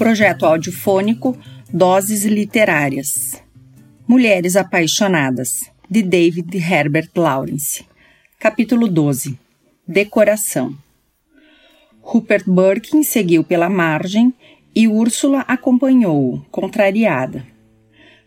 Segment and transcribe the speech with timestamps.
[0.00, 1.36] Projeto audiofônico
[1.70, 3.34] Doses Literárias.
[4.08, 7.84] Mulheres Apaixonadas, de David Herbert Lawrence.
[8.38, 9.38] Capítulo 12.
[9.86, 10.74] Decoração.
[12.00, 14.32] Rupert Birkin seguiu pela margem
[14.74, 17.44] e Úrsula acompanhou-o, contrariada.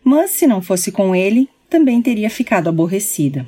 [0.04, 3.44] Mas, se não fosse com ele, também teria ficado aborrecida.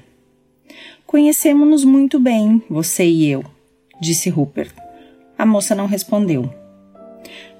[1.07, 3.45] Conhecemos-nos muito bem, você e eu,
[4.01, 4.75] disse Rupert.
[5.39, 6.66] A moça não respondeu.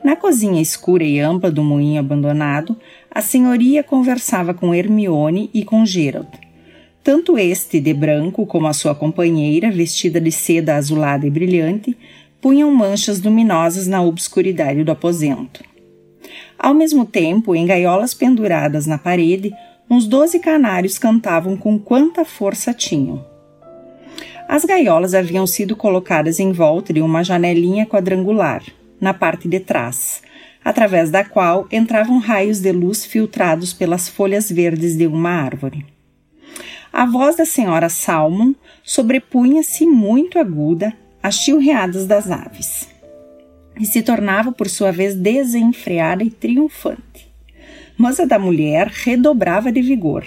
[0.07, 2.77] Na cozinha escura e ampla do moinho abandonado,
[3.11, 6.29] a senhoria conversava com Hermione e com Gerald.
[7.03, 11.97] Tanto este, de branco, como a sua companheira, vestida de seda azulada e brilhante,
[12.41, 15.65] punham manchas luminosas na obscuridade do aposento.
[16.57, 19.53] Ao mesmo tempo, em gaiolas penduradas na parede,
[19.91, 23.27] uns doze canários cantavam com quanta força tinham.
[24.49, 28.63] As gaiolas haviam sido colocadas em volta de uma janelinha quadrangular,
[29.01, 30.23] na parte de trás,
[30.65, 35.87] através da qual entravam raios de luz filtrados pelas folhas verdes de uma árvore.
[36.93, 42.89] A voz da senhora Salmon sobrepunha-se muito aguda às chilreadas das aves
[43.79, 47.31] e se tornava, por sua vez, desenfreada e triunfante.
[47.97, 50.27] Mas a da mulher redobrava de vigor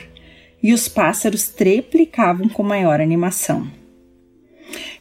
[0.61, 3.67] e os pássaros triplicavam com maior animação.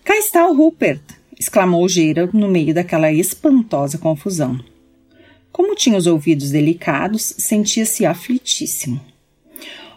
[0.05, 1.18] Cá está o Rupert!
[1.39, 4.59] Exclamou Gerald no meio daquela espantosa confusão.
[5.53, 9.01] Como tinha os ouvidos delicados, sentia-se aflitíssimo.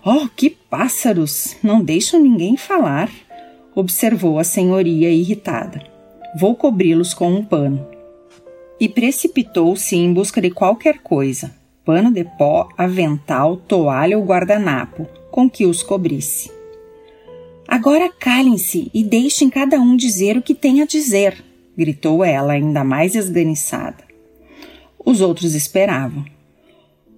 [0.03, 1.55] Oh, que pássaros!
[1.61, 3.11] Não deixam ninguém falar,
[3.75, 5.83] observou a senhoria irritada.
[6.39, 7.85] Vou cobri-los com um pano.
[8.79, 11.53] E precipitou-se em busca de qualquer coisa:
[11.85, 16.60] pano de pó, avental, toalha ou guardanapo, com que os cobrisse.
[17.71, 21.41] Agora calem-se e deixem cada um dizer o que tem a dizer,
[21.77, 24.03] gritou ela, ainda mais esganiçada.
[24.99, 26.25] Os outros esperavam.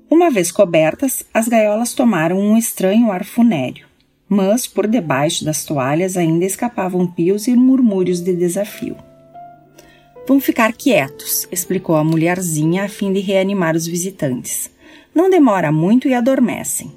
[0.08, 3.88] Uma vez cobertas, as gaiolas tomaram um estranho ar funéreo,
[4.30, 8.96] mas por debaixo das toalhas ainda escapavam pios e murmúrios de desafio.
[10.28, 14.70] Vão ficar quietos, explicou a mulherzinha a fim de reanimar os visitantes.
[15.16, 16.92] Não demora muito e adormecem.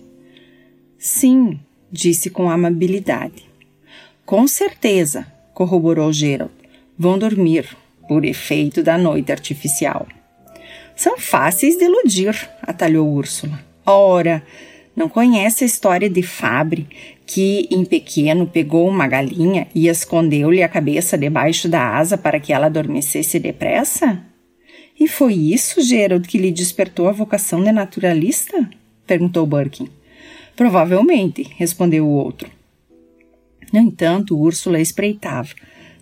[0.99, 1.59] Sim,
[1.91, 3.45] disse com amabilidade.
[4.25, 6.53] Com certeza, corroborou Gerald.
[6.99, 7.77] Vão dormir,
[8.09, 10.07] por efeito da noite artificial.
[10.95, 13.61] São fáceis de iludir, atalhou Úrsula.
[13.85, 14.43] Ora,
[14.97, 16.89] não conhece a história de Fabre,
[17.27, 22.53] que, em pequeno, pegou uma galinha e escondeu-lhe a cabeça debaixo da asa para que
[22.53, 24.23] ela adormecesse depressa?
[24.99, 28.69] E foi isso, Gerald, que lhe despertou a vocação de naturalista?
[29.07, 29.89] perguntou Birkin.
[30.57, 32.51] Provavelmente, respondeu o outro.
[33.71, 35.51] No entanto, Úrsula espreitava,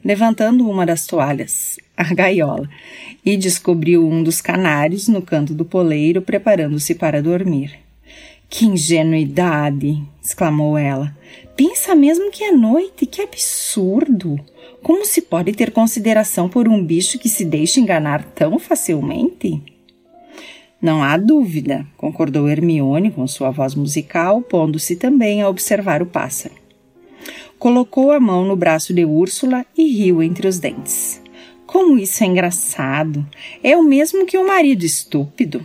[0.04, 2.70] levantando uma das toalhas, a gaiola,
[3.25, 7.78] e descobriu um dos canários no canto do poleiro, preparando-se para dormir.
[8.48, 10.00] Que ingenuidade!
[10.22, 11.16] exclamou ela.
[11.56, 14.38] Pensa mesmo que é noite, que absurdo!
[14.82, 19.60] Como se pode ter consideração por um bicho que se deixa enganar tão facilmente?
[20.84, 26.62] Não há dúvida, concordou Hermione com sua voz musical, pondo-se também a observar o pássaro
[27.64, 31.22] colocou a mão no braço de Úrsula e riu entre os dentes.
[31.66, 33.26] Como isso é engraçado!
[33.62, 35.64] É o mesmo que um marido estúpido.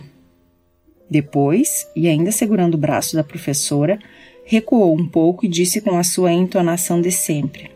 [1.10, 3.98] Depois, e ainda segurando o braço da professora,
[4.46, 7.70] recuou um pouco e disse com a sua entonação de sempre: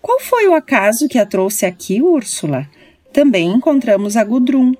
[0.00, 2.68] Qual foi o acaso que a trouxe aqui, Úrsula?
[3.12, 4.72] Também encontramos a Gudrun.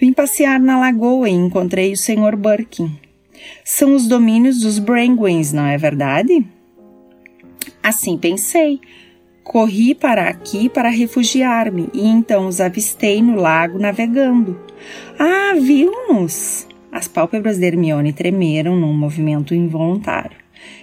[0.00, 2.36] Vim passear na lagoa e encontrei o Sr.
[2.36, 2.96] Birkin.
[3.64, 6.46] São os domínios dos Brangwens, não é verdade?
[7.82, 8.80] Assim pensei.
[9.42, 14.60] Corri para aqui para refugiar-me e então os avistei no lago navegando.
[15.18, 16.68] Ah, viu-nos!
[16.92, 20.36] As pálpebras de Hermione tremeram num movimento involuntário,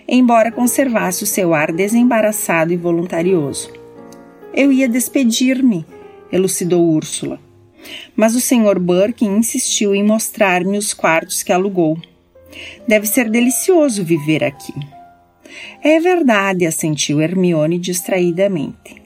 [0.07, 3.71] embora conservasse o seu ar desembaraçado e voluntarioso.
[4.53, 5.85] Eu ia despedir-me,
[6.31, 7.44] elucidou Úrsula.
[8.15, 8.79] Mas o Sr.
[8.79, 11.97] Burke insistiu em mostrar-me os quartos que alugou.
[12.87, 14.73] Deve ser delicioso viver aqui.
[15.83, 19.01] É verdade, assentiu Hermione distraidamente.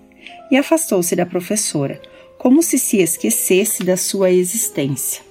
[0.51, 2.01] E afastou-se da professora,
[2.37, 5.23] como se se esquecesse da sua existência.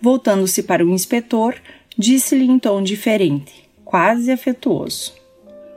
[0.00, 1.54] Voltando-se para o inspetor,
[1.96, 5.14] disse-lhe em tom diferente, quase afetuoso: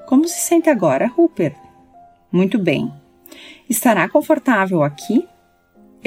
[0.06, 1.56] Como se sente agora, Rupert?
[2.32, 2.92] Muito bem.
[3.70, 5.26] Estará confortável aqui?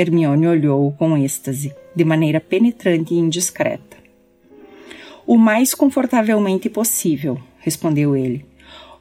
[0.00, 3.98] Hermione olhou-o com êxtase, de maneira penetrante e indiscreta.
[5.26, 8.44] O mais confortavelmente possível, respondeu ele.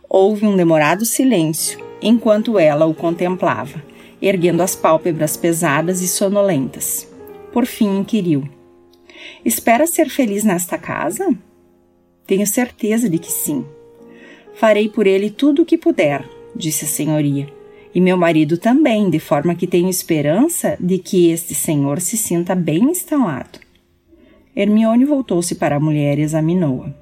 [0.09, 3.81] Houve um demorado silêncio enquanto ela o contemplava,
[4.21, 7.07] erguendo as pálpebras pesadas e sonolentas.
[7.53, 8.43] Por fim, inquiriu:
[9.45, 11.33] Espera ser feliz nesta casa?
[12.27, 13.65] Tenho certeza de que sim.
[14.53, 17.47] Farei por ele tudo o que puder, disse a senhoria,
[17.93, 22.53] e meu marido também, de forma que tenho esperança de que este senhor se sinta
[22.53, 23.59] bem instalado.
[24.55, 26.93] Hermione voltou-se para a mulher e examinou-a.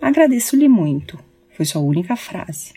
[0.00, 1.18] Agradeço-lhe muito,
[1.50, 2.72] foi sua única frase.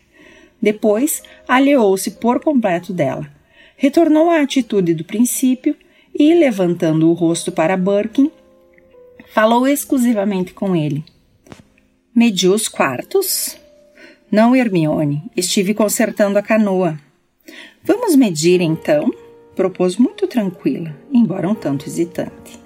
[0.61, 3.27] Depois, aliou-se por completo dela.
[3.77, 5.75] Retornou à atitude do princípio
[6.13, 8.31] e, levantando o rosto para Birkin,
[9.33, 11.03] falou exclusivamente com ele.
[12.15, 13.57] Mediu os quartos?
[14.35, 15.23] Não, Hermione.
[15.33, 16.99] Estive consertando a canoa.
[17.81, 19.09] Vamos medir então?
[19.55, 22.59] Propôs muito tranquila, embora um tanto hesitante.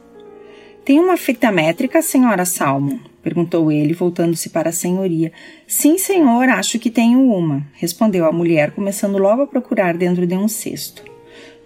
[0.83, 2.97] Tem uma fita métrica, senhora Salmon?
[3.21, 5.31] perguntou ele, voltando-se para a senhoria.
[5.67, 10.35] Sim, senhor, acho que tenho uma, respondeu a mulher, começando logo a procurar dentro de
[10.35, 11.03] um cesto.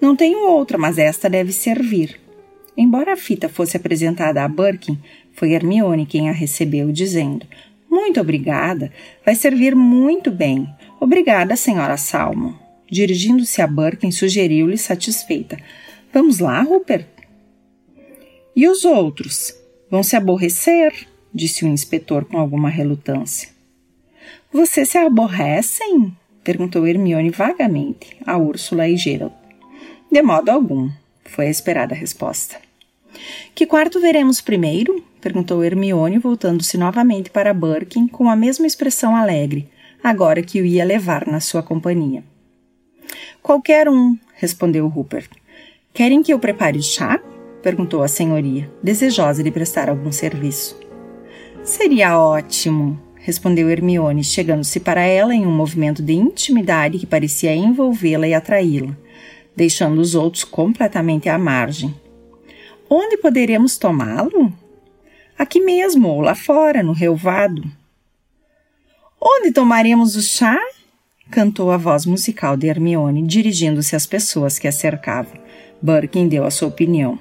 [0.02, 2.20] Não tenho outra, mas esta deve servir.
[2.76, 5.00] Embora a fita fosse apresentada a Birkin,
[5.32, 7.46] foi Hermione quem a recebeu, dizendo:
[7.94, 8.92] Muito obrigada,
[9.24, 10.68] vai servir muito bem.
[11.00, 12.54] Obrigada, senhora Salmon.
[12.90, 15.60] Dirigindo-se a Birkin, sugeriu-lhe satisfeita:
[16.12, 17.06] Vamos lá, Rupert?
[18.56, 19.54] E os outros?
[19.92, 21.07] Vão se aborrecer?
[21.31, 23.50] disse o inspetor com alguma relutância.
[24.51, 26.18] Vocês se aborrecem?
[26.44, 29.36] perguntou Hermione vagamente a Úrsula e Gerald.
[30.12, 30.90] De modo algum,
[31.25, 32.60] foi a esperada resposta.
[33.54, 35.12] Que quarto veremos primeiro?
[35.24, 39.70] Perguntou Hermione, voltando-se novamente para Birkin com a mesma expressão alegre,
[40.04, 42.25] agora que o ia levar na sua companhia.
[43.42, 45.30] Qualquer um, respondeu Rupert.
[45.94, 47.22] Querem que eu prepare o chá?
[47.62, 50.78] perguntou a senhoria, desejosa de prestar algum serviço.
[51.64, 58.28] Seria ótimo, respondeu Hermione, chegando-se para ela em um movimento de intimidade que parecia envolvê-la
[58.28, 58.98] e atraí-la
[59.56, 61.94] deixando os outros completamente à margem.
[62.90, 64.52] Onde poderemos tomá-lo?
[65.38, 67.63] Aqui mesmo, ou lá fora, no relvado.
[69.21, 70.57] Onde tomaremos o chá?
[71.31, 75.33] cantou a voz musical de Hermione, dirigindo-se às pessoas que a cercavam.
[75.81, 77.18] Birkin deu a sua opinião.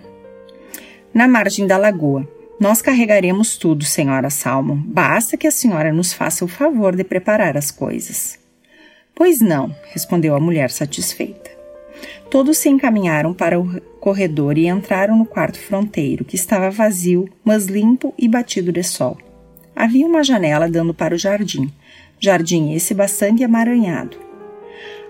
[1.15, 2.29] Na margem da lagoa.
[2.61, 4.77] Nós carregaremos tudo, senhora Salmon.
[4.77, 8.39] Basta que a senhora nos faça o favor de preparar as coisas.
[9.15, 11.62] Pois não, respondeu a mulher satisfeita.
[12.31, 17.67] Todos se encaminharam para o corredor e entraram no quarto fronteiro, que estava vazio, mas
[17.67, 19.19] limpo e batido de sol.
[19.75, 21.73] Havia uma janela dando para o jardim,
[22.19, 24.17] jardim esse bastante amaranhado.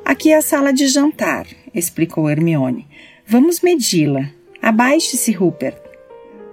[0.05, 2.87] Aqui é a sala de jantar, explicou Hermione.
[3.27, 4.31] Vamos medi-la.
[4.61, 5.79] Abaixe-se, Rupert.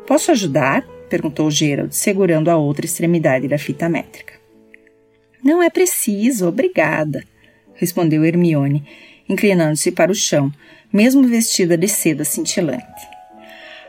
[0.05, 0.83] Posso ajudar?
[1.09, 4.33] perguntou Gerald, segurando a outra extremidade da fita métrica.
[5.43, 7.23] Não é preciso, obrigada,
[7.73, 8.83] respondeu Hermione,
[9.29, 10.51] inclinando-se para o chão,
[10.91, 13.07] mesmo vestida de seda cintilante.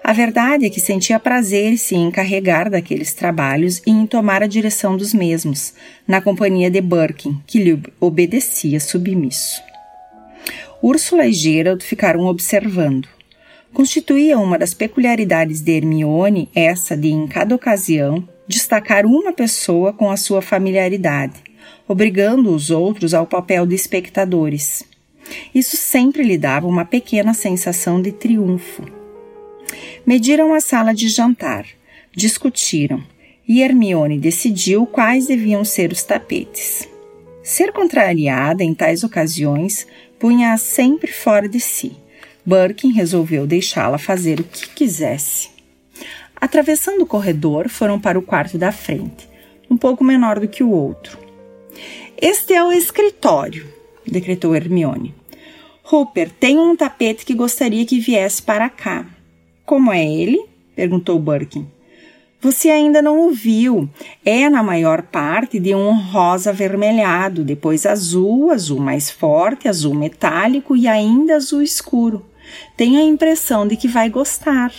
[0.03, 4.97] A verdade é que sentia prazer se encarregar daqueles trabalhos e em tomar a direção
[4.97, 5.75] dos mesmos,
[6.07, 9.63] na companhia de Birkin, que lhe obedecia submisso.
[10.83, 13.09] Úrsula e Gerald ficaram observando.
[13.73, 20.11] Constituía uma das peculiaridades de Hermione essa de, em cada ocasião, destacar uma pessoa com
[20.11, 21.35] a sua familiaridade,
[21.87, 24.90] obrigando os outros ao papel de espectadores.
[25.55, 28.85] Isso sempre lhe dava uma pequena sensação de triunfo.
[30.07, 31.67] Mediram a sala de jantar,
[32.15, 33.03] discutiram,
[33.47, 36.89] e Hermione decidiu quais deviam ser os tapetes.
[37.43, 39.87] Ser contrariada em tais ocasiões
[40.19, 41.97] punha-a sempre fora de si.
[42.45, 45.51] Birkin resolveu deixá-la fazer o que quisesse.
[46.41, 49.29] Atravessando o corredor, foram para o quarto da frente,
[49.71, 51.19] um pouco menor do que o outro.
[52.21, 53.67] Este é o escritório,
[54.07, 55.15] decretou Hermione.
[55.91, 59.07] Hooper, tenho um tapete que gostaria que viesse para cá.
[59.67, 60.41] Como é ele?
[60.77, 61.67] perguntou Birkin.
[62.41, 63.89] Você ainda não o viu.
[64.25, 70.77] É, na maior parte, de um rosa avermelhado, depois azul, azul mais forte, azul metálico
[70.77, 72.25] e ainda azul escuro.
[72.77, 74.73] Tenho a impressão de que vai gostar.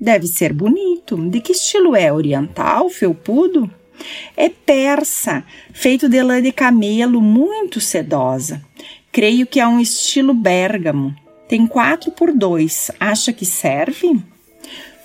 [0.00, 1.16] Deve ser bonito.
[1.28, 2.12] De que estilo é?
[2.12, 2.88] Oriental?
[2.88, 3.70] Felpudo?
[4.36, 8.62] É persa, feito de lã de camelo, muito sedosa.
[9.18, 11.12] Creio que é um estilo bérgamo.
[11.48, 12.88] Tem quatro por dois.
[13.00, 14.22] Acha que serve?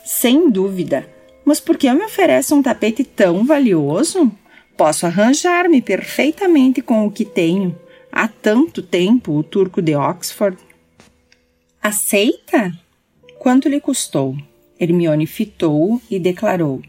[0.05, 1.09] Sem dúvida.
[1.43, 4.31] Mas por que me oferece um tapete tão valioso?
[4.77, 7.75] Posso arranjar-me perfeitamente com o que tenho.
[8.11, 10.59] Há tanto tempo o turco de Oxford.
[11.81, 12.71] Aceita?
[13.39, 14.37] Quanto lhe custou?
[14.79, 16.83] Hermione fitou e declarou: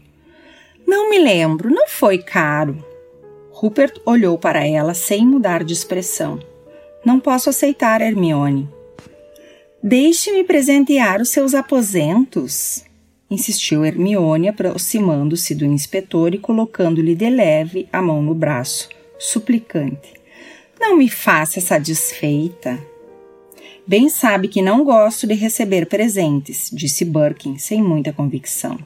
[0.85, 2.85] Não me lembro, não foi caro.
[3.49, 6.39] Rupert olhou para ela sem mudar de expressão.
[7.05, 8.67] Não posso aceitar, Hermione.
[9.81, 12.83] Deixe-me presentear os seus aposentos,
[13.29, 20.13] insistiu Hermione, aproximando-se do inspetor e colocando-lhe de leve a mão no braço, suplicante.
[20.79, 22.79] Não me faça essa desfeita.
[23.85, 28.79] Bem sabe que não gosto de receber presentes, disse Birkin, sem muita convicção.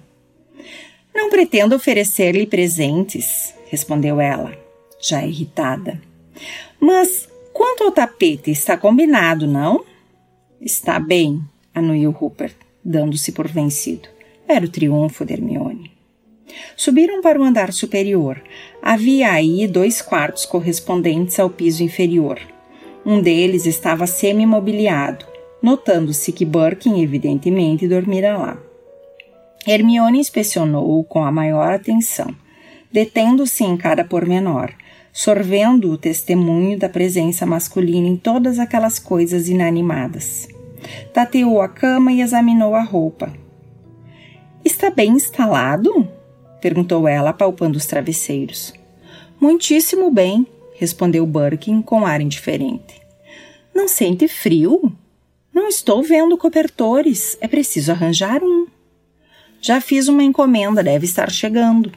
[1.16, 4.54] Não pretendo oferecer-lhe presentes, respondeu ela,
[5.00, 6.02] já irritada.
[6.82, 9.84] Mas quanto ao tapete, está combinado, não?
[10.62, 11.42] Está bem,
[11.76, 14.08] anuiu Rupert, dando-se por vencido.
[14.48, 15.92] Era o triunfo de Hermione.
[16.78, 18.42] Subiram para o andar superior.
[18.82, 22.40] Havia aí dois quartos correspondentes ao piso inferior.
[23.06, 25.26] Um deles estava semi-mobiliado,
[25.62, 28.58] notando-se que Birkin evidentemente dormira lá.
[29.68, 32.34] Hermione inspecionou-o com a maior atenção,
[32.90, 34.74] detendo-se em cada pormenor,
[35.12, 40.48] sorvendo o testemunho da presença masculina em todas aquelas coisas inanimadas.
[41.14, 43.34] Tateou a cama e examinou a roupa.
[44.64, 46.08] Está bem instalado?
[46.62, 48.74] perguntou ela, palpando os travesseiros.
[49.40, 53.02] Muitíssimo bem, respondeu Birkin com ar indiferente.
[53.74, 54.92] Não sente frio?
[55.54, 57.38] Não estou vendo cobertores.
[57.40, 58.68] É preciso arranjar um.
[59.62, 61.92] Já fiz uma encomenda, deve estar chegando.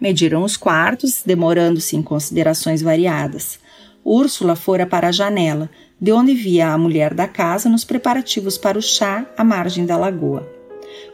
[0.00, 3.58] Mediram os quartos, demorando-se em considerações variadas.
[4.04, 5.70] Úrsula fora para a janela,
[6.00, 9.96] de onde via a mulher da casa nos preparativos para o chá à margem da
[9.96, 10.46] lagoa.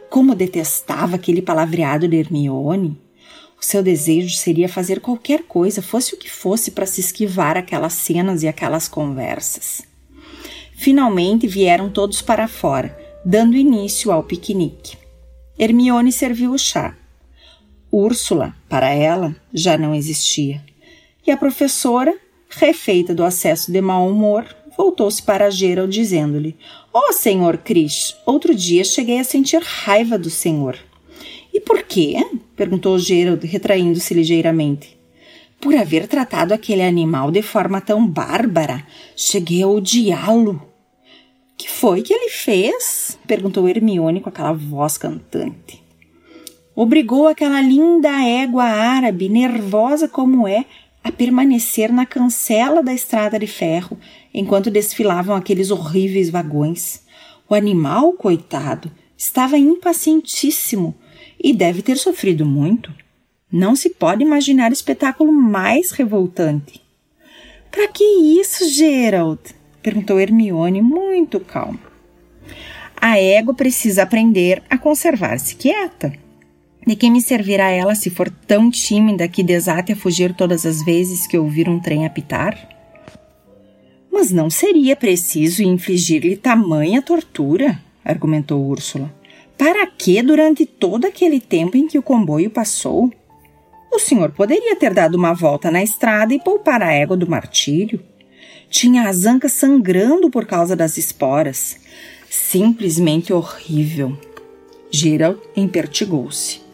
[0.09, 2.99] Como detestava aquele palavreado de Hermione!
[3.61, 7.93] O seu desejo seria fazer qualquer coisa, fosse o que fosse, para se esquivar aquelas
[7.93, 9.83] cenas e aquelas conversas.
[10.73, 14.97] Finalmente vieram todos para fora, dando início ao piquenique.
[15.57, 16.97] Hermione serviu o chá.
[17.91, 20.63] Úrsula, para ela, já não existia.
[21.27, 22.17] E a professora,
[22.49, 24.45] refeita do acesso de mau humor,
[24.77, 26.55] voltou-se para Gerald dizendo-lhe:
[26.93, 30.77] Oh, senhor Cris, outro dia cheguei a sentir raiva do senhor.
[31.53, 32.15] E por quê?
[32.55, 34.97] perguntou Gerald, retraindo-se ligeiramente.
[35.59, 40.61] Por haver tratado aquele animal de forma tão bárbara, cheguei a odiá-lo.
[41.57, 43.19] Que foi que ele fez?
[43.27, 45.83] perguntou Hermione com aquela voz cantante.
[46.83, 50.65] Obrigou aquela linda égua árabe, nervosa como é,
[51.03, 53.99] a permanecer na cancela da estrada de ferro
[54.33, 57.03] enquanto desfilavam aqueles horríveis vagões.
[57.47, 60.95] O animal, coitado, estava impacientíssimo
[61.39, 62.91] e deve ter sofrido muito.
[63.51, 66.81] Não se pode imaginar espetáculo mais revoltante.
[67.69, 69.39] Para que isso, Gerald?
[69.83, 71.79] perguntou Hermione, muito calma.
[72.99, 76.30] A égua precisa aprender a conservar-se quieta.
[76.85, 80.83] De que me servirá ela se for tão tímida que desate a fugir todas as
[80.83, 82.57] vezes que ouvir um trem apitar?
[84.11, 89.13] Mas não seria preciso infligir-lhe tamanha tortura, argumentou Úrsula.
[89.57, 93.11] Para que durante todo aquele tempo em que o comboio passou?
[93.91, 98.01] O senhor poderia ter dado uma volta na estrada e poupar a égua do martírio.
[98.69, 101.77] Tinha as ancas sangrando por causa das esporas.
[102.27, 104.17] Simplesmente horrível.
[104.89, 106.70] Gerald empertigou-se.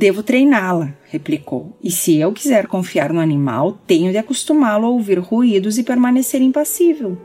[0.00, 5.18] Devo treiná-la, replicou, e se eu quiser confiar no animal, tenho de acostumá-lo a ouvir
[5.18, 7.18] ruídos e permanecer impassível.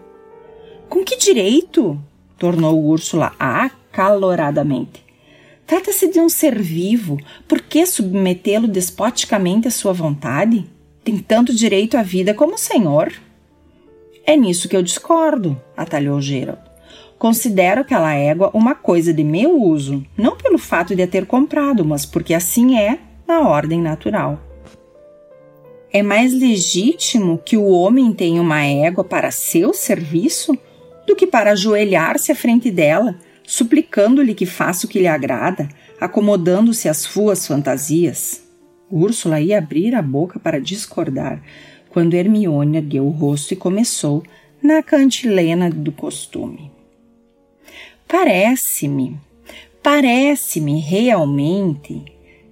[0.90, 1.98] Com que direito?
[2.38, 5.06] tornou Úrsula acaloradamente.
[5.66, 7.18] Trata-se de um ser vivo,
[7.48, 10.70] por que submetê-lo despoticamente à sua vontade?
[11.02, 13.10] Tem tanto direito à vida como o senhor.
[14.26, 16.60] É nisso que eu discordo, atalhou Gerald.
[17.18, 21.86] Considero aquela égua uma coisa de meu uso, não pelo fato de a ter comprado,
[21.86, 24.40] mas porque assim é na ordem natural.
[25.92, 30.58] É mais legítimo que o homem tenha uma égua para seu serviço
[31.08, 35.70] do que para ajoelhar-se à frente dela, suplicando-lhe que faça o que lhe agrada,
[36.00, 38.44] acomodando-se às suas fantasias.
[38.92, 41.42] Úrsula ia abrir a boca para discordar,
[41.90, 44.22] quando Hermione ergueu o rosto e começou,
[44.62, 46.75] na cantilena do costume.
[48.08, 49.20] Parece-me,
[49.82, 52.04] parece-me realmente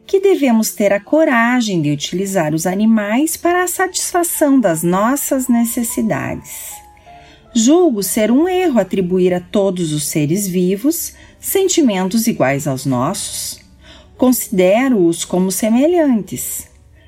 [0.06, 6.72] que devemos ter a coragem de utilizar os animais para a satisfação das nossas necessidades.
[7.54, 13.60] Julgo ser um erro atribuir a todos os seres vivos sentimentos iguais aos nossos.
[14.18, 16.68] Considero-os como semelhantes.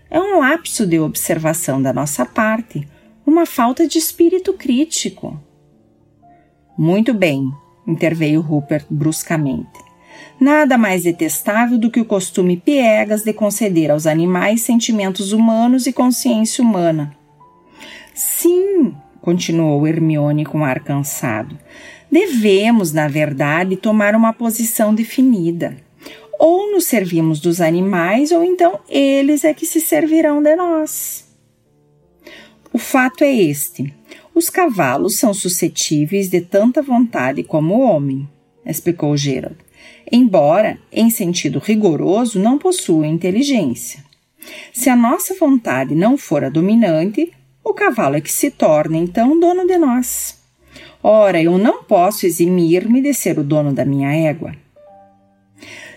[0.10, 2.88] É um lapso de observação da nossa parte,
[3.26, 5.40] uma falta de espírito crítico.
[6.78, 7.52] Muito bem,
[7.88, 9.86] interveio Rupert bruscamente.
[10.40, 15.94] Nada mais detestável do que o costume piegas de conceder aos animais sentimentos humanos e
[15.94, 17.16] consciência humana.
[18.14, 21.58] Sim, continuou Hermione com ar cansado.
[22.12, 25.78] Devemos, na verdade, tomar uma posição definida.
[26.38, 31.26] Ou nos servimos dos animais, ou então eles é que se servirão de nós.
[32.74, 33.94] O fato é este:
[34.36, 38.28] os cavalos são suscetíveis de tanta vontade como o homem,
[38.66, 39.56] explicou Gerald,
[40.12, 44.04] embora, em sentido rigoroso, não possuam inteligência.
[44.74, 47.32] Se a nossa vontade não for a dominante,
[47.64, 50.38] o cavalo é que se torna então dono de nós.
[51.02, 54.54] Ora, eu não posso eximir-me de ser o dono da minha égua.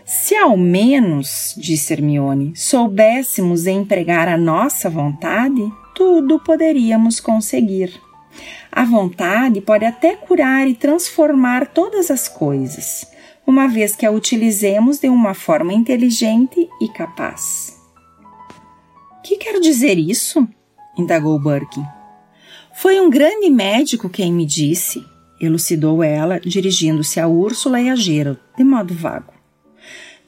[0.04, 8.08] Se ao menos, disse Hermione, soubéssemos empregar a nossa vontade, tudo poderíamos conseguir.
[8.78, 13.04] A vontade pode até curar e transformar todas as coisas,
[13.44, 17.76] uma vez que a utilizemos de uma forma inteligente e capaz.
[19.25, 20.47] Que quer dizer isso?
[20.97, 21.85] indagou Birkin.
[22.73, 25.04] Foi um grande médico quem me disse,
[25.40, 29.38] elucidou ela, dirigindo-se a Úrsula e a Gerald, de modo vago.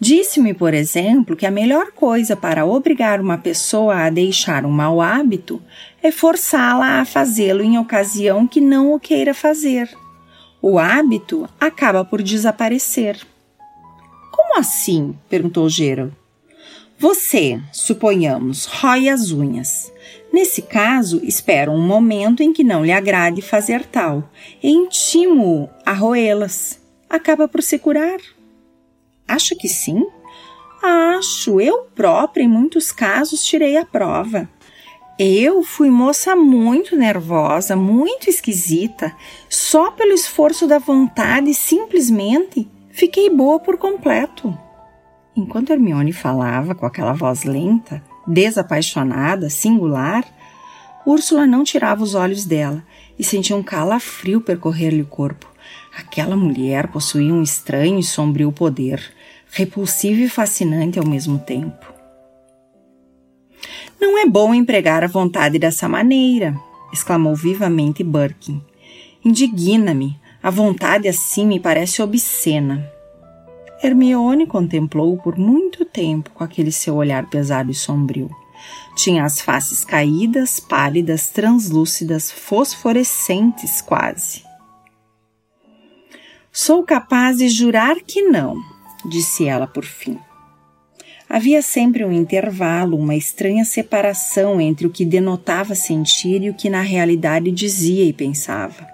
[0.03, 4.99] Disse-me, por exemplo, que a melhor coisa para obrigar uma pessoa a deixar um mau
[5.03, 5.63] hábito
[6.03, 9.91] é forçá-la a fazê-lo em ocasião que não o queira fazer.
[10.63, 13.21] O hábito acaba por desaparecer.
[14.33, 15.15] Como assim?
[15.29, 16.15] perguntou Gerald.
[16.99, 19.93] Você, suponhamos, rói as unhas.
[20.33, 24.31] Nesse caso, espera um momento em que não lhe agrade fazer tal
[24.63, 26.81] e intimo-o a roê-las.
[27.09, 28.19] Acaba por se curar.
[29.31, 30.05] Acha que sim?
[30.83, 31.61] Acho.
[31.61, 34.49] Eu própria, em muitos casos, tirei a prova.
[35.17, 39.15] Eu fui moça muito nervosa, muito esquisita.
[39.49, 44.59] Só pelo esforço da vontade, simplesmente, fiquei boa por completo.
[45.37, 50.25] Enquanto Hermione falava com aquela voz lenta, desapaixonada, singular,
[51.07, 52.85] Úrsula não tirava os olhos dela
[53.17, 55.47] e sentia um calafrio percorrer-lhe o corpo.
[55.97, 59.01] Aquela mulher possuía um estranho e sombrio poder,
[59.53, 61.93] repulsivo e fascinante ao mesmo tempo.
[64.01, 66.57] Não é bom empregar a vontade dessa maneira,
[66.93, 68.63] exclamou vivamente Birkin.
[69.25, 70.19] Indigna-me.
[70.43, 72.91] A vontade assim me parece obscena.
[73.83, 78.31] Hermione contemplou-o por muito tempo com aquele seu olhar pesado e sombrio.
[78.97, 84.43] Tinha as faces caídas, pálidas, translúcidas, fosforescentes quase.
[86.51, 88.57] Sou capaz de jurar que não,
[89.05, 90.19] disse ela por fim.
[91.29, 96.69] Havia sempre um intervalo, uma estranha separação entre o que denotava sentir e o que
[96.69, 98.89] na realidade dizia e pensava.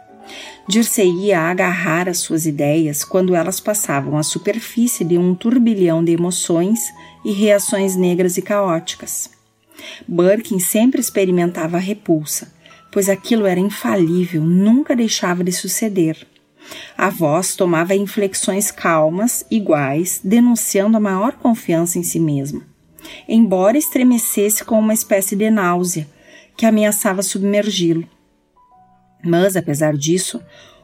[0.69, 6.93] Dir-se-ia agarrar as suas ideias quando elas passavam à superfície de um turbilhão de emoções
[7.25, 9.31] e reações negras e caóticas.
[10.07, 12.53] Birkin sempre experimentava repulsa,
[12.93, 16.27] pois aquilo era infalível, nunca deixava de suceder.
[16.97, 22.63] A voz tomava inflexões calmas, iguais, denunciando a maior confiança em si mesma,
[23.29, 26.09] embora estremecesse com uma espécie de náusea
[26.57, 28.09] que ameaçava submergi-lo.
[29.23, 30.41] Mas, apesar disso,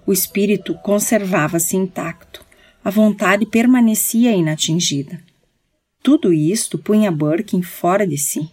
[0.07, 2.45] o espírito conservava-se intacto,
[2.85, 5.21] a vontade permanecia inatingida.
[6.03, 8.51] Tudo isto punha Birkin fora de si.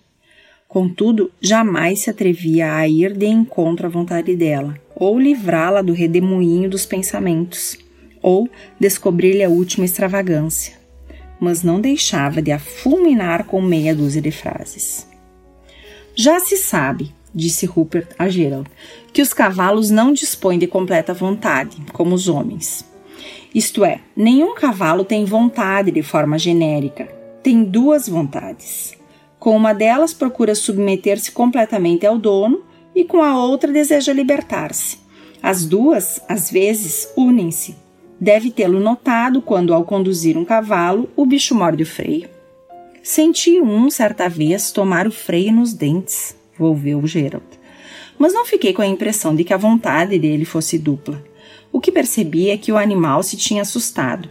[0.67, 6.69] Contudo, jamais se atrevia a ir de encontro à vontade dela, ou livrá-la do redemoinho
[6.69, 7.77] dos pensamentos,
[8.21, 10.77] ou descobrir-lhe a última extravagância.
[11.39, 15.07] Mas não deixava de a fulminar com meia dúzia de frases.
[16.13, 18.69] Já se sabe, disse Rupert a Gerald,
[19.13, 22.83] que os cavalos não dispõem de completa vontade, como os homens.
[23.55, 27.05] Isto é, nenhum cavalo tem vontade de forma genérica,
[27.41, 28.97] tem duas vontades.
[29.39, 32.63] Com uma delas procura submeter-se completamente ao dono
[32.99, 34.97] e com a outra deseja libertar-se.
[35.41, 37.75] As duas, às vezes, unem-se.
[38.19, 42.27] Deve tê-lo notado quando, ao conduzir um cavalo, o bicho morde o freio.
[43.01, 47.45] Senti um, certa vez, tomar o freio nos dentes volveu Gerald.
[48.17, 51.23] Mas não fiquei com a impressão de que a vontade dele fosse dupla.
[51.71, 54.29] O que percebi é que o animal se tinha assustado.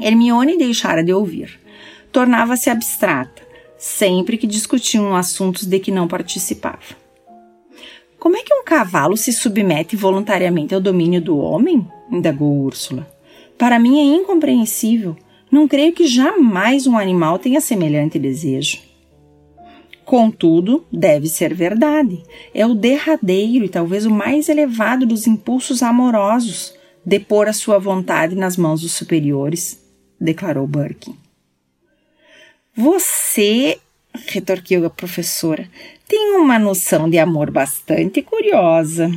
[0.00, 1.60] Hermione deixara de ouvir.
[2.10, 3.42] Tornava-se abstrata,
[3.78, 6.99] sempre que discutiam assuntos de que não participava.
[8.20, 11.88] Como é que um cavalo se submete voluntariamente ao domínio do homem?
[12.12, 13.10] indagou Úrsula.
[13.56, 15.16] Para mim é incompreensível.
[15.50, 18.78] Não creio que jamais um animal tenha semelhante desejo.
[20.04, 22.22] Contudo, deve ser verdade.
[22.54, 27.78] É o derradeiro e talvez o mais elevado dos impulsos amorosos de pôr a sua
[27.78, 29.82] vontade nas mãos dos superiores,
[30.20, 31.16] declarou Birkin.
[32.76, 33.78] Você,
[34.26, 35.68] retorquiu a professora,
[36.10, 39.08] tem uma noção de amor bastante curiosa.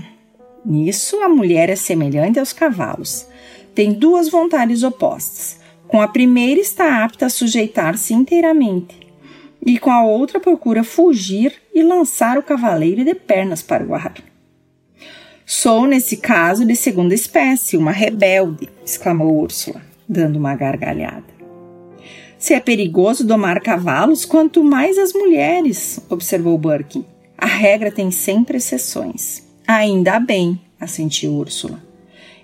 [0.63, 3.25] Nisso, a mulher é semelhante aos cavalos.
[3.73, 5.60] Tem duas vontades opostas.
[5.88, 8.95] Com a primeira está apta a sujeitar-se inteiramente,
[9.65, 14.13] e com a outra procura fugir e lançar o cavaleiro de pernas para o ar.
[15.47, 21.33] Sou, nesse caso, de segunda espécie, uma rebelde, exclamou Úrsula, dando uma gargalhada.
[22.43, 27.06] Se é perigoso domar cavalos, quanto mais as mulheres, observou Birkin.
[27.38, 29.47] A regra tem sempre exceções.
[29.65, 31.82] Ainda bem, assentiu Úrsula.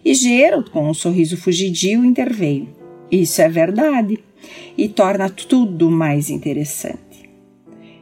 [0.05, 2.69] E Gerald, com um sorriso fugidio, interveio.
[3.11, 4.17] Isso é verdade
[4.77, 7.29] e torna tudo mais interessante.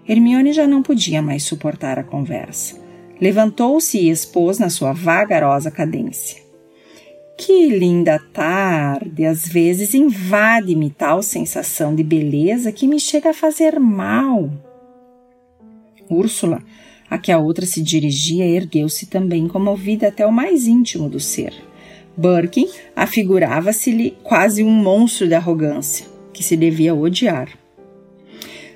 [0.07, 2.79] Hermione já não podia mais suportar a conversa.
[3.19, 6.46] Levantou-se e expôs na sua vagarosa cadência.
[7.37, 9.23] Que linda tarde!
[9.23, 14.49] Às vezes invade-me tal sensação de beleza que me chega a fazer mal.
[16.09, 16.63] Úrsula,
[17.07, 21.53] a que a outra se dirigia, ergueu-se também, comovida até o mais íntimo do ser.
[22.17, 27.49] Birkin afigurava-se-lhe quase um monstro de arrogância, que se devia odiar.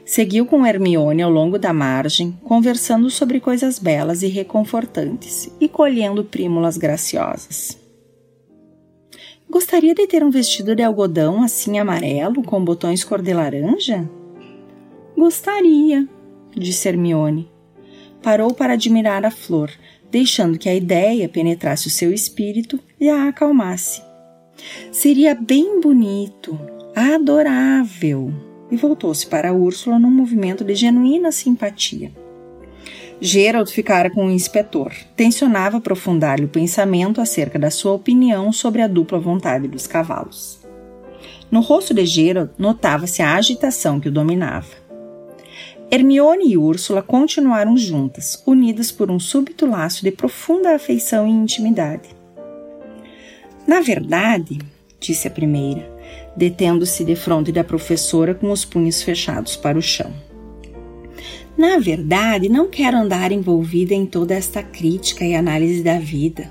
[0.05, 6.23] Seguiu com Hermione ao longo da margem, conversando sobre coisas belas e reconfortantes e colhendo
[6.23, 7.80] prímulas graciosas.
[9.51, 14.09] Gostaria de ter um vestido de algodão assim amarelo, com botões cor de laranja?
[15.17, 16.07] Gostaria,
[16.55, 17.51] disse Hermione.
[18.23, 19.69] Parou para admirar a flor,
[20.09, 24.01] deixando que a ideia penetrasse o seu espírito e a acalmasse.
[24.89, 26.57] Seria bem bonito,
[26.95, 28.33] adorável.
[28.71, 32.09] E voltou-se para Úrsula num movimento de genuína simpatia.
[33.23, 34.91] Gerald ficara com o inspetor.
[35.15, 40.59] Tensionava aprofundar-lhe o pensamento acerca da sua opinião sobre a dupla vontade dos cavalos.
[41.51, 44.81] No rosto de Gerald notava-se a agitação que o dominava.
[45.91, 52.09] Hermione e Úrsula continuaram juntas, unidas por um súbito laço de profunda afeição e intimidade.
[53.67, 54.57] Na verdade,
[54.99, 55.87] disse a primeira,
[56.35, 60.11] detendo-se defronte da professora com os punhos fechados para o chão.
[61.57, 66.49] Na verdade, não quero andar envolvida em toda esta crítica e análise da vida.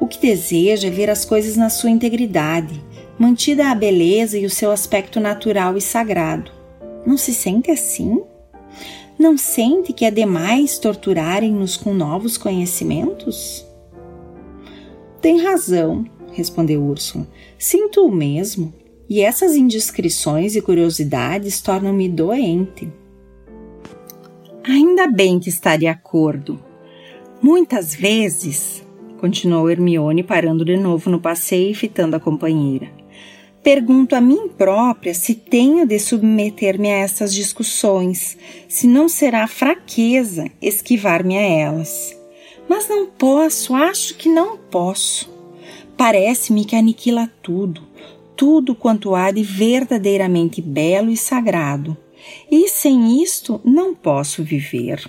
[0.00, 2.82] O que desejo é ver as coisas na sua integridade,
[3.18, 6.50] mantida a beleza e o seu aspecto natural e sagrado.
[7.06, 8.22] Não se sente assim?
[9.18, 13.66] Não sente que é demais torturarem-nos com novos conhecimentos?
[15.20, 17.26] Tem razão, respondeu Úrsula.
[17.58, 18.72] Sinto o mesmo,
[19.08, 22.92] e essas indiscrições e curiosidades tornam-me doente.
[24.68, 26.62] Ainda bem que está de acordo.
[27.40, 28.84] Muitas vezes,
[29.18, 32.86] continuou Hermione, parando de novo no passeio e fitando a companheira.
[33.62, 38.36] Pergunto a mim própria se tenho de submeter-me a essas discussões,
[38.68, 42.14] se não será fraqueza esquivar-me a elas.
[42.68, 45.32] Mas não posso, acho que não posso.
[45.96, 47.80] Parece-me que aniquila tudo,
[48.36, 51.96] tudo quanto há de verdadeiramente belo e sagrado
[52.50, 55.08] e sem isto não posso viver.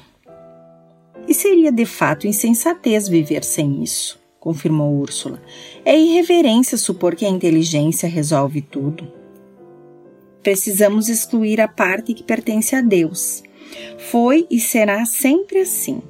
[1.28, 5.42] E seria de fato insensatez viver sem isso, confirmou Úrsula.
[5.86, 9.08] É irreverência supor que a inteligência resolve tudo.
[10.42, 13.44] Precisamos excluir a parte que pertence a Deus.
[13.98, 16.02] Foi e será sempre assim.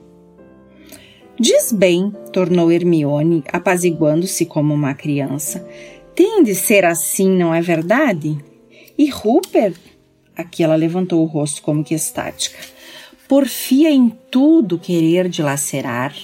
[1.37, 5.65] Diz bem, tornou Hermione, apaziguando-se como uma criança.
[6.13, 8.37] Tem de ser assim, não é verdade?
[8.97, 9.79] E Rupert
[10.39, 12.57] Aqui ela levantou o rosto como que estática.
[13.27, 16.15] Porfia em tudo querer dilacerar.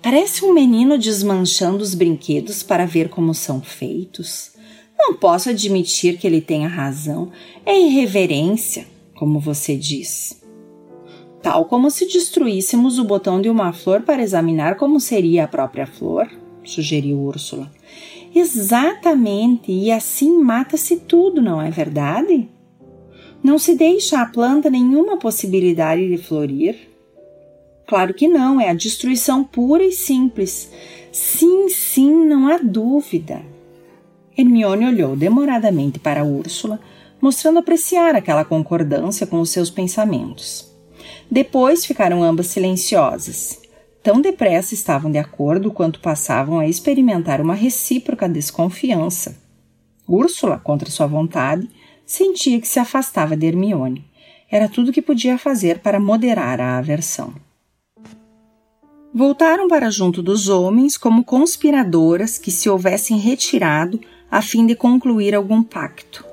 [0.00, 4.52] Parece um menino desmanchando os brinquedos para ver como são feitos.
[4.96, 7.32] Não posso admitir que ele tenha razão.
[7.66, 8.86] É irreverência,
[9.16, 10.40] como você diz.
[11.42, 15.88] Tal como se destruíssemos o botão de uma flor para examinar como seria a própria
[15.88, 16.30] flor,
[16.62, 17.68] sugeriu Úrsula.
[18.32, 22.48] Exatamente, e assim mata-se tudo, não é verdade?
[23.42, 26.76] Não se deixa à planta nenhuma possibilidade de florir?
[27.86, 30.70] Claro que não, é a destruição pura e simples.
[31.10, 33.42] Sim, sim, não há dúvida.
[34.36, 36.78] Hermione olhou demoradamente para Úrsula,
[37.20, 40.70] mostrando apreciar aquela concordância com os seus pensamentos.
[41.30, 43.60] Depois ficaram ambas silenciosas.
[44.02, 49.36] Tão depressa estavam de acordo quanto passavam a experimentar uma recíproca desconfiança.
[50.08, 51.68] Úrsula, contra sua vontade,
[52.10, 54.04] sentia que se afastava de Hermione.
[54.50, 57.32] Era tudo que podia fazer para moderar a aversão.
[59.14, 65.36] Voltaram para junto dos homens como conspiradoras que se houvessem retirado a fim de concluir
[65.36, 66.24] algum pacto.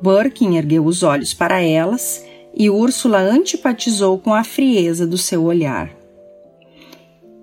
[0.00, 5.90] Birkin ergueu os olhos para elas e Úrsula antipatizou com a frieza do seu olhar.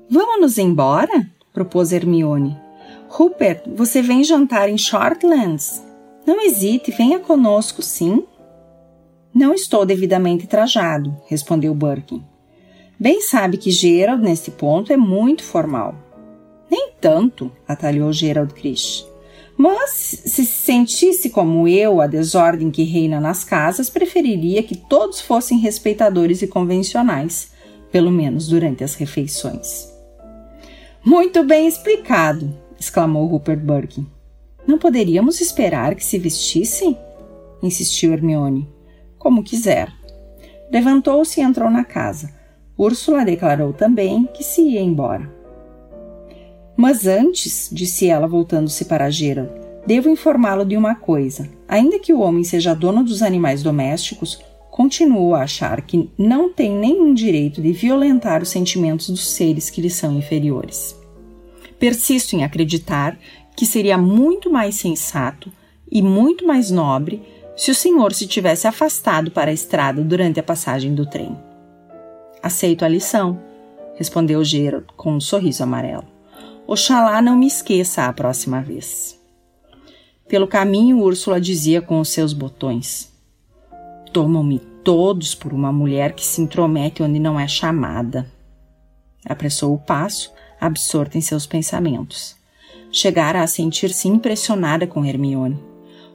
[0.09, 1.29] Vamos nos embora?
[1.51, 2.57] propôs Hermione.
[3.09, 5.84] Rupert, você vem jantar em Shortlands?
[6.25, 8.23] Não hesite, venha conosco, sim?
[9.33, 12.23] Não estou devidamente trajado, respondeu Birkin.
[12.99, 15.93] Bem sabe que Gerald, neste ponto, é muito formal.
[16.71, 19.05] Nem tanto, atalhou Gerald Krish.
[19.57, 25.59] Mas, se sentisse como eu a desordem que reina nas casas, preferiria que todos fossem
[25.59, 27.51] respeitadores e convencionais,
[27.91, 29.89] pelo menos durante as refeições.
[31.05, 34.14] Muito bem explicado, exclamou Rupert Birkin.
[34.67, 36.97] Não poderíamos esperar que se vestisse?
[37.61, 38.67] insistiu Hermione.
[39.17, 39.91] Como quiser.
[40.71, 42.33] Levantou-se e entrou na casa.
[42.77, 45.33] Úrsula declarou também que se ia embora.
[46.75, 49.49] Mas antes, disse ela voltando-se para Gerald,
[49.87, 51.49] devo informá-lo de uma coisa.
[51.67, 56.75] Ainda que o homem seja dono dos animais domésticos, continuo a achar que não tem
[56.75, 60.99] nenhum direito de violentar os sentimentos dos seres que lhe são inferiores.
[61.79, 63.17] Persisto em acreditar
[63.55, 65.51] que seria muito mais sensato
[65.89, 67.21] e muito mais nobre
[67.55, 71.37] se o senhor se tivesse afastado para a estrada durante a passagem do trem.
[72.43, 73.39] Aceito a lição,
[73.95, 76.05] respondeu Gerald com um sorriso amarelo.
[76.67, 79.19] Oxalá não me esqueça a próxima vez.
[80.27, 83.11] Pelo caminho, Úrsula dizia com os seus botões:
[84.11, 88.31] Tomam-me todos por uma mulher que se intromete onde não é chamada.
[89.27, 92.35] Apressou o passo, absorta em seus pensamentos.
[92.97, 95.61] Chegara a sentir-se impressionada com Hermione.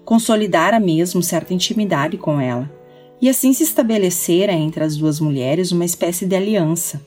[0.03, 2.73] Consolidara mesmo certa intimidade com ela,
[3.21, 7.05] e assim se estabelecera entre as duas mulheres uma espécie de aliança.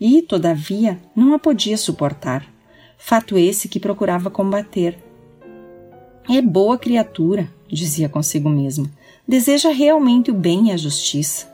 [0.00, 2.50] E, todavia, não a podia suportar
[2.96, 4.96] fato esse que procurava combater.
[6.26, 8.90] É boa criatura, dizia consigo mesma,
[9.28, 11.46] deseja realmente o bem e a justiça.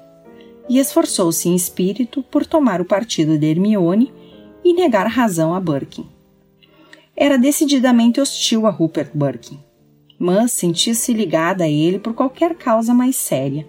[0.69, 4.15] E esforçou-se em espírito por tomar o partido de Hermione
[4.63, 6.07] e negar razão a Birkin.
[7.21, 9.61] Era decididamente hostil a Rupert Birkin,
[10.19, 13.69] mas sentia-se ligada a ele por qualquer causa mais séria,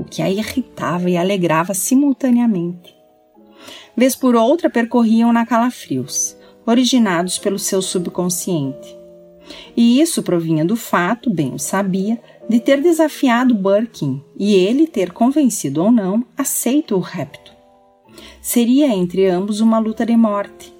[0.00, 2.92] o que a irritava e alegrava simultaneamente.
[3.96, 8.98] Vez por outra percorriam na calafrios originados pelo seu subconsciente.
[9.76, 15.12] E isso provinha do fato, bem o sabia, de ter desafiado Birkin e ele ter
[15.12, 17.52] convencido ou não aceito o repto.
[18.42, 20.74] Seria entre ambos uma luta de morte,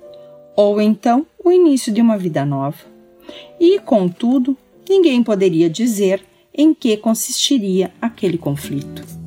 [0.57, 2.79] ou então o início de uma vida nova.
[3.59, 4.57] E, contudo,
[4.89, 6.23] ninguém poderia dizer
[6.55, 9.18] em que consistiria aquele conflito.